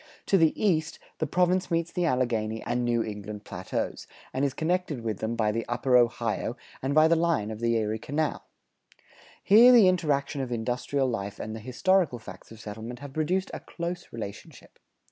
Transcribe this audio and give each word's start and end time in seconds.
To 0.25 0.37
the 0.39 0.59
east, 0.59 0.97
the 1.19 1.27
province 1.27 1.69
meets 1.69 1.91
the 1.91 2.05
Alleghany 2.07 2.63
and 2.63 2.83
New 2.83 3.03
England 3.03 3.43
Plateaus, 3.45 4.07
and 4.33 4.43
is 4.43 4.55
connected 4.55 5.01
with 5.01 5.19
them 5.19 5.35
by 5.35 5.51
the 5.51 5.63
upper 5.67 5.95
Ohio 5.95 6.57
and 6.81 6.95
by 6.95 7.07
the 7.07 7.15
line 7.15 7.51
of 7.51 7.59
the 7.59 7.75
Erie 7.75 7.99
Canal. 7.99 8.47
Here 9.43 9.71
the 9.71 9.87
interaction 9.87 10.41
of 10.41 10.51
industrial 10.51 11.07
life 11.07 11.39
and 11.39 11.55
the 11.55 11.59
historical 11.59 12.17
facts 12.17 12.49
of 12.51 12.59
settlement 12.59 12.97
have 12.97 13.13
produced 13.13 13.51
a 13.53 13.59
close 13.59 14.07
relationship. 14.11 14.79